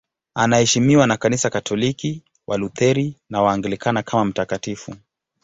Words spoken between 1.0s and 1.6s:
na Kanisa